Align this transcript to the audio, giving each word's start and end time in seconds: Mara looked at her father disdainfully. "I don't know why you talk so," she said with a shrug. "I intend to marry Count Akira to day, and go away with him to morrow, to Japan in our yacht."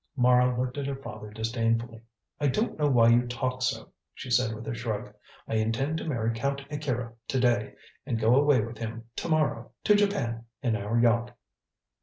Mara 0.17 0.59
looked 0.59 0.79
at 0.79 0.87
her 0.87 0.95
father 0.95 1.29
disdainfully. 1.29 2.01
"I 2.39 2.47
don't 2.47 2.75
know 2.79 2.89
why 2.89 3.09
you 3.09 3.27
talk 3.27 3.61
so," 3.61 3.91
she 4.15 4.31
said 4.31 4.55
with 4.55 4.67
a 4.67 4.73
shrug. 4.73 5.13
"I 5.47 5.57
intend 5.57 5.99
to 5.99 6.05
marry 6.07 6.33
Count 6.33 6.61
Akira 6.71 7.13
to 7.27 7.39
day, 7.39 7.75
and 8.03 8.19
go 8.19 8.33
away 8.33 8.61
with 8.61 8.79
him 8.79 9.03
to 9.17 9.29
morrow, 9.29 9.69
to 9.83 9.93
Japan 9.93 10.45
in 10.63 10.75
our 10.75 10.99
yacht." 10.99 11.37